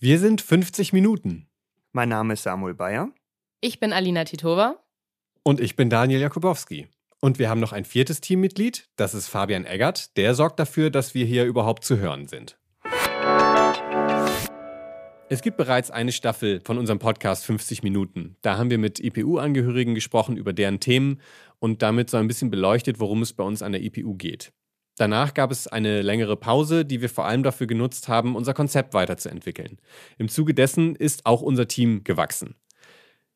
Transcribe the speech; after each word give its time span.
Wir 0.00 0.20
sind 0.20 0.40
50 0.40 0.92
Minuten. 0.92 1.48
Mein 1.90 2.08
Name 2.08 2.34
ist 2.34 2.44
Samuel 2.44 2.74
Bayer. 2.74 3.10
Ich 3.60 3.80
bin 3.80 3.92
Alina 3.92 4.22
Titova. 4.22 4.76
Und 5.42 5.58
ich 5.58 5.74
bin 5.74 5.90
Daniel 5.90 6.20
Jakubowski. 6.20 6.86
Und 7.18 7.40
wir 7.40 7.50
haben 7.50 7.58
noch 7.58 7.72
ein 7.72 7.84
viertes 7.84 8.20
Teammitglied, 8.20 8.88
das 8.94 9.12
ist 9.12 9.26
Fabian 9.26 9.64
Eggert. 9.64 10.16
Der 10.16 10.36
sorgt 10.36 10.60
dafür, 10.60 10.90
dass 10.90 11.14
wir 11.14 11.26
hier 11.26 11.46
überhaupt 11.46 11.84
zu 11.84 11.98
hören 11.98 12.28
sind. 12.28 12.56
Es 15.28 15.42
gibt 15.42 15.56
bereits 15.56 15.90
eine 15.90 16.12
Staffel 16.12 16.60
von 16.64 16.78
unserem 16.78 17.00
Podcast 17.00 17.44
50 17.46 17.82
Minuten. 17.82 18.36
Da 18.40 18.56
haben 18.56 18.70
wir 18.70 18.78
mit 18.78 19.00
IPU-Angehörigen 19.00 19.96
gesprochen 19.96 20.36
über 20.36 20.52
deren 20.52 20.78
Themen 20.78 21.20
und 21.58 21.82
damit 21.82 22.08
so 22.08 22.18
ein 22.18 22.28
bisschen 22.28 22.52
beleuchtet, 22.52 23.00
worum 23.00 23.22
es 23.22 23.32
bei 23.32 23.42
uns 23.42 23.62
an 23.62 23.72
der 23.72 23.82
IPU 23.82 24.14
geht. 24.14 24.52
Danach 24.98 25.32
gab 25.32 25.52
es 25.52 25.68
eine 25.68 26.02
längere 26.02 26.36
Pause, 26.36 26.84
die 26.84 27.00
wir 27.00 27.08
vor 27.08 27.24
allem 27.24 27.44
dafür 27.44 27.68
genutzt 27.68 28.08
haben, 28.08 28.34
unser 28.34 28.52
Konzept 28.52 28.94
weiterzuentwickeln. 28.94 29.78
Im 30.18 30.28
Zuge 30.28 30.54
dessen 30.54 30.96
ist 30.96 31.24
auch 31.24 31.40
unser 31.40 31.68
Team 31.68 32.02
gewachsen. 32.02 32.56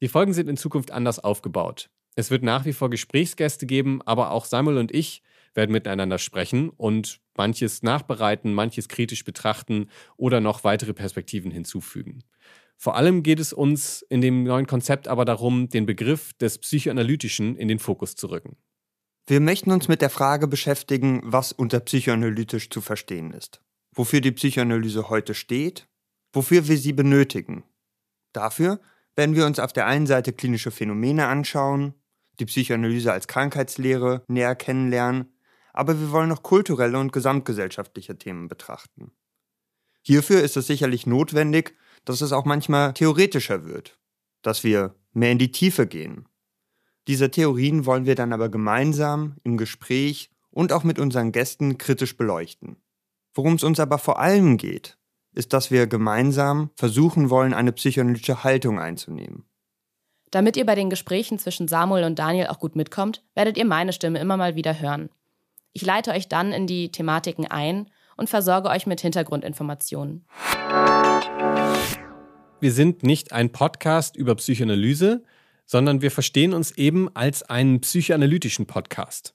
Die 0.01 0.09
Folgen 0.09 0.33
sind 0.33 0.48
in 0.48 0.56
Zukunft 0.56 0.91
anders 0.91 1.20
aufgebaut. 1.20 1.89
Es 2.17 2.33
wird 2.33 2.43
nach 2.43 2.65
wie 2.65 2.73
vor 2.73 2.91
Gesprächsgäste 2.91 3.67
geben, 3.67 4.03
aber 4.03 4.33
auch 4.33 4.45
Samuel 4.45 4.79
und 4.79 4.93
ich 4.93 5.23
werden 5.55 5.70
miteinander 5.70 6.19
sprechen 6.19 6.70
und 6.70 7.20
manches 7.37 7.84
nachbereiten, 7.84 8.53
manches 8.53 8.89
kritisch 8.89 9.25
betrachten 9.25 9.89
oder 10.17 10.41
noch 10.41 10.65
weitere 10.65 10.95
Perspektiven 10.95 11.53
hinzufügen. 11.53 12.25
Vor 12.77 12.97
allem 12.97 13.23
geht 13.23 13.39
es 13.39 13.53
uns 13.53 14.03
in 14.09 14.20
dem 14.20 14.42
neuen 14.42 14.67
Konzept 14.67 15.06
aber 15.06 15.25
darum, 15.25 15.69
den 15.69 15.87
Begriff 15.87 16.33
des 16.34 16.59
Psychoanalytischen 16.59 17.55
in 17.55 17.69
den 17.69 17.79
Fokus 17.79 18.17
zu 18.17 18.29
rücken. 18.29 18.56
Wir 19.27 19.41
möchten 19.41 19.71
uns 19.71 19.87
mit 19.87 20.03
der 20.03 20.11
Frage 20.11 20.49
beschäftigen, 20.49 21.21
was 21.25 21.53
unter 21.53 21.79
psychoanalytisch 21.81 22.71
zu 22.71 22.81
verstehen 22.81 23.31
ist, 23.31 23.62
wofür 23.95 24.21
die 24.21 24.33
Psychoanalyse 24.33 25.09
heute 25.11 25.35
steht, 25.35 25.87
wofür 26.33 26.67
wir 26.67 26.77
sie 26.77 26.93
benötigen. 26.93 27.62
Dafür 28.33 28.81
werden 29.15 29.37
wir 29.37 29.47
uns 29.47 29.61
auf 29.61 29.73
der 29.73 29.87
einen 29.87 30.06
Seite 30.06 30.33
klinische 30.33 30.73
Phänomene 30.73 31.29
anschauen, 31.29 31.95
die 32.41 32.47
Psychoanalyse 32.47 33.12
als 33.12 33.29
Krankheitslehre 33.29 34.25
näher 34.27 34.56
kennenlernen, 34.56 35.33
aber 35.73 36.01
wir 36.01 36.11
wollen 36.11 36.29
noch 36.29 36.42
kulturelle 36.42 36.98
und 36.98 37.12
gesamtgesellschaftliche 37.12 38.19
Themen 38.19 38.48
betrachten. 38.48 39.12
Hierfür 40.03 40.42
ist 40.42 40.57
es 40.57 40.67
sicherlich 40.67 41.07
notwendig, 41.07 41.77
dass 42.05 42.23
es 42.23 42.33
auch 42.33 42.45
manchmal 42.45 42.92
theoretischer 42.95 43.64
wird, 43.64 44.01
dass 44.42 44.64
wir 44.64 44.97
mehr 45.12 45.31
in 45.31 45.39
die 45.39 45.53
Tiefe 45.53 45.86
gehen, 45.86 46.27
diese 47.08 47.31
Theorien 47.31 47.84
wollen 47.84 48.06
wir 48.06 48.14
dann 48.14 48.33
aber 48.33 48.48
gemeinsam 48.48 49.36
im 49.42 49.56
Gespräch 49.56 50.31
und 50.50 50.72
auch 50.72 50.84
mit 50.84 50.98
unseren 50.98 51.33
Gästen 51.33 51.78
kritisch 51.78 52.17
beleuchten. 52.17 52.77
Worum 53.34 53.55
es 53.55 53.64
uns 53.64 53.81
aber 53.81 53.98
vor 53.98 54.20
allem 54.20 54.56
geht, 54.56 54.98
ist, 55.34 55.53
dass 55.53 55.70
wir 55.70 55.86
gemeinsam 55.86 56.70
versuchen 56.77 57.30
wollen, 57.30 57.55
eine 57.55 57.73
psychoanalytische 57.73 58.45
Haltung 58.45 58.78
einzunehmen. 58.78 59.45
Damit 60.30 60.56
ihr 60.56 60.64
bei 60.64 60.75
den 60.75 60.91
Gesprächen 60.91 61.39
zwischen 61.39 61.69
Samuel 61.69 62.05
und 62.05 62.19
Daniel 62.19 62.47
auch 62.47 62.58
gut 62.58 62.77
mitkommt, 62.77 63.23
werdet 63.34 63.56
ihr 63.56 63.64
meine 63.64 63.92
Stimme 63.92 64.19
immer 64.19 64.36
mal 64.36 64.55
wieder 64.55 64.78
hören. 64.80 65.11
Ich 65.73 65.84
leite 65.84 66.12
euch 66.12 66.28
dann 66.28 66.53
in 66.53 66.67
die 66.67 66.92
Thematiken 66.92 67.47
ein 67.47 67.91
und 68.17 68.28
versorge 68.28 68.69
euch 68.69 68.86
mit 68.86 69.00
Hintergrundinformationen. 69.00 70.25
Wir 72.61 72.73
sind 72.73 73.03
nicht 73.03 73.33
ein 73.33 73.50
Podcast 73.50 74.17
über 74.17 74.34
Psychoanalyse, 74.36 75.25
sondern 75.73 76.03
wir 76.03 76.11
verstehen 76.11 76.53
uns 76.53 76.70
eben 76.73 77.09
als 77.17 77.42
einen 77.42 77.81
psychoanalytischen 77.81 78.67
Podcast. 78.67 79.34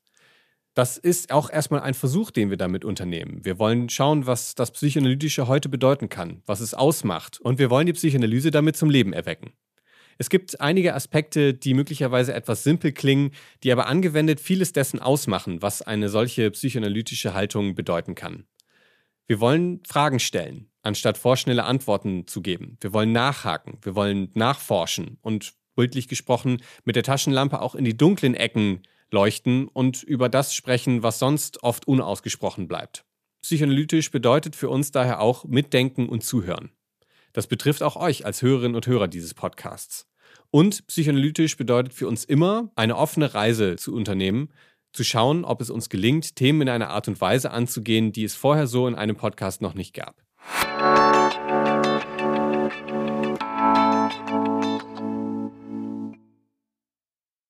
Das 0.76 1.00
ist 1.00 1.32
auch 1.32 1.50
erstmal 1.50 1.80
ein 1.80 1.96
Versuch, 1.96 2.30
den 2.30 2.52
wir 2.52 2.58
damit 2.58 2.86
unternehmen. 2.86 3.44
Wir 3.44 3.58
wollen 3.58 3.90
schauen, 3.90 4.28
was 4.28 4.54
das 4.54 4.70
Psychoanalytische 4.70 5.48
heute 5.48 5.68
bedeuten 5.68 6.10
kann, 6.10 6.44
was 6.46 6.60
es 6.60 6.76
ausmacht, 6.76 7.42
und 7.42 7.58
wir 7.58 7.72
wollen 7.72 7.88
die 7.88 7.94
Psychoanalyse 7.94 8.52
damit 8.52 8.78
zum 8.78 8.92
Leben 8.92 9.14
erwecken. 9.14 9.54
Es 10.20 10.30
gibt 10.30 10.62
einige 10.62 10.94
Aspekte, 10.94 11.56
die 11.56 11.74
möglicherweise 11.74 12.36
etwas 12.36 12.64
simpel 12.64 12.92
klingen, 12.92 13.32
die 13.64 13.72
aber 13.72 13.88
angewendet 13.88 14.40
vieles 14.40 14.74
dessen 14.74 15.00
ausmachen, 15.00 15.64
was 15.64 15.82
eine 15.82 16.08
solche 16.08 16.52
psychoanalytische 16.52 17.34
Haltung 17.34 17.74
bedeuten 17.74 18.14
kann. 18.14 18.46
Wir 19.26 19.40
wollen 19.40 19.82
Fragen 19.88 20.20
stellen, 20.20 20.70
anstatt 20.84 21.18
vorschnelle 21.18 21.64
Antworten 21.64 22.28
zu 22.28 22.44
geben. 22.44 22.78
Wir 22.80 22.94
wollen 22.94 23.12
nachhaken, 23.12 23.80
wir 23.82 23.96
wollen 23.96 24.30
nachforschen 24.36 25.18
und 25.22 25.58
bildlich 25.78 26.10
gesprochen, 26.10 26.62
mit 26.84 26.98
der 26.98 27.04
Taschenlampe 27.04 27.62
auch 27.62 27.76
in 27.76 27.86
die 27.86 27.96
dunklen 27.96 28.36
Ecken 28.36 28.82
leuchten 29.10 29.70
und 29.70 30.04
über 30.04 30.28
das 30.28 30.54
sprechen, 30.54 31.04
was 31.04 31.20
sonst 31.20 31.64
oft 31.64 31.88
unausgesprochen 31.88 32.68
bleibt. 32.68 33.06
Psychoanalytisch 33.42 34.12
bedeutet 34.12 34.58
für 34.58 34.70
uns 34.70 34.92
daher 34.92 35.22
auch 35.22 35.46
Mitdenken 35.46 36.10
und 36.10 36.26
Zuhören. 36.26 36.72
Das 37.32 37.48
betrifft 37.48 37.84
auch 37.84 37.96
euch 37.96 38.26
als 38.26 38.42
Hörerinnen 38.42 38.76
und 38.76 38.88
Hörer 38.88 39.08
dieses 39.08 39.34
Podcasts. 39.34 40.08
Und 40.52 40.86
psychoanalytisch 40.88 41.56
bedeutet 41.56 41.94
für 41.94 42.08
uns 42.08 42.26
immer, 42.26 42.72
eine 42.76 42.98
offene 42.98 43.34
Reise 43.34 43.78
zu 43.78 43.94
unternehmen, 43.94 44.50
zu 44.92 45.04
schauen, 45.04 45.46
ob 45.46 45.62
es 45.62 45.70
uns 45.70 45.90
gelingt, 45.90 46.36
Themen 46.36 46.64
in 46.64 46.70
einer 46.70 46.90
Art 46.90 47.08
und 47.08 47.22
Weise 47.22 47.52
anzugehen, 47.52 48.12
die 48.12 48.24
es 48.24 48.36
vorher 48.36 48.68
so 48.68 48.88
in 48.88 48.96
einem 48.96 49.16
Podcast 49.16 49.62
noch 49.62 49.76
nicht 49.76 49.94
gab. 49.94 50.27